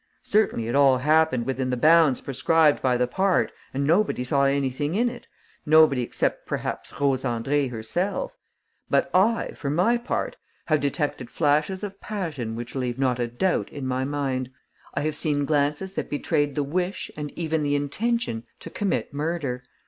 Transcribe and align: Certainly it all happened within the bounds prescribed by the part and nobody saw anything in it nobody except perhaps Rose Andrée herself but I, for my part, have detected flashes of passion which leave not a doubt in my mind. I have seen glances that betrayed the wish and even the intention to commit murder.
Certainly 0.23 0.67
it 0.67 0.73
all 0.73 0.97
happened 0.97 1.45
within 1.45 1.69
the 1.69 1.77
bounds 1.77 2.21
prescribed 2.21 2.81
by 2.81 2.97
the 2.97 3.05
part 3.05 3.51
and 3.71 3.85
nobody 3.85 4.23
saw 4.23 4.45
anything 4.45 4.95
in 4.95 5.09
it 5.09 5.27
nobody 5.63 6.01
except 6.01 6.47
perhaps 6.47 6.99
Rose 6.99 7.21
Andrée 7.23 7.69
herself 7.69 8.35
but 8.89 9.11
I, 9.13 9.51
for 9.53 9.69
my 9.69 9.97
part, 9.97 10.37
have 10.65 10.79
detected 10.79 11.29
flashes 11.29 11.83
of 11.83 12.01
passion 12.01 12.55
which 12.55 12.73
leave 12.73 12.97
not 12.97 13.19
a 13.19 13.27
doubt 13.27 13.69
in 13.69 13.85
my 13.85 14.03
mind. 14.03 14.49
I 14.95 15.01
have 15.01 15.13
seen 15.15 15.45
glances 15.45 15.93
that 15.93 16.09
betrayed 16.09 16.55
the 16.55 16.63
wish 16.63 17.11
and 17.15 17.29
even 17.37 17.61
the 17.61 17.75
intention 17.75 18.45
to 18.61 18.71
commit 18.71 19.13
murder. 19.13 19.61